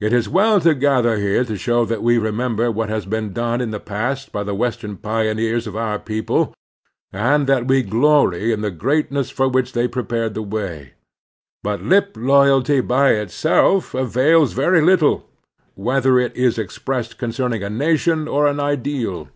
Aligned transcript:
It 0.00 0.12
is 0.12 0.28
well 0.28 0.60
to 0.60 0.72
gather 0.72 1.16
here 1.16 1.42
to 1.44 1.56
show 1.56 1.84
that 1.84 2.00
we 2.00 2.16
remember 2.16 2.70
what 2.70 2.88
has 2.90 3.06
been 3.06 3.32
done 3.32 3.60
in 3.60 3.72
the 3.72 3.80
past 3.80 4.30
by 4.30 4.44
the 4.44 4.54
Western 4.54 4.96
pioneers 4.96 5.66
of 5.66 5.74
our 5.74 5.98
people, 5.98 6.54
and 7.12 7.48
that 7.48 7.66
we 7.66 7.82
glory 7.82 8.52
in 8.52 8.60
the 8.60 8.70
greatness 8.70 9.30
for 9.30 9.48
which 9.48 9.72
they 9.72 9.88
prepared 9.88 10.34
the 10.34 10.42
way. 10.42 10.92
But 11.64 11.82
lip 11.82 12.12
loyalty 12.16 12.80
by 12.80 13.14
itself 13.14 13.94
avails 13.94 14.52
very 14.52 14.80
little, 14.80 15.26
whether 15.74 16.20
it 16.20 16.36
is 16.36 16.56
expressed 16.56 17.18
con 17.18 17.30
cerning 17.32 17.66
a 17.66 17.68
nation 17.68 18.28
or 18.28 18.46
an 18.46 18.60
ideal. 18.60 19.26